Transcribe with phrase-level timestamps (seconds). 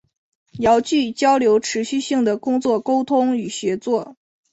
[0.57, 4.15] 遥距交流持续性的工作沟通与协作